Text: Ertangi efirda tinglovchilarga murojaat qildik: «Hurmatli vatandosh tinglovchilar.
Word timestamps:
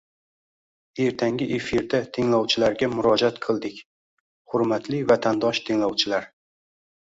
Ertangi 1.03 1.47
efirda 1.57 1.99
tinglovchilarga 2.17 2.91
murojaat 2.95 3.39
qildik: 3.45 3.79
«Hurmatli 4.55 5.05
vatandosh 5.15 5.65
tinglovchilar. 5.71 6.31